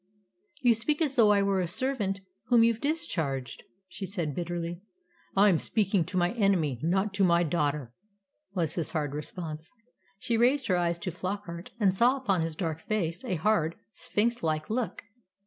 "You 0.61 0.73
speak 0.73 0.99
as 0.99 1.13
though 1.15 1.31
I 1.31 1.43
were 1.43 1.59
a 1.61 1.67
servant 1.67 2.21
whom 2.47 2.63
you've 2.63 2.81
discharged," 2.81 3.61
she 3.87 4.07
said 4.07 4.33
bitterly. 4.33 4.81
"I 5.37 5.47
am 5.49 5.59
speaking 5.59 6.05
to 6.05 6.17
my 6.17 6.31
enemy, 6.31 6.79
not 6.81 7.13
to 7.13 7.23
my 7.23 7.43
daughter," 7.43 7.93
was 8.55 8.73
his 8.73 8.93
hard 8.93 9.13
response. 9.13 9.71
She 10.17 10.37
raised 10.37 10.65
her 10.69 10.75
eyes 10.77 10.97
to 10.97 11.11
Flockart, 11.11 11.69
and 11.79 11.93
saw 11.93 12.17
upon 12.17 12.41
his 12.41 12.55
dark 12.55 12.81
face 12.81 13.23
a 13.23 13.35
hard, 13.35 13.75
sphinx 13.91 14.41
like 14.41 14.71
look. 14.71 15.03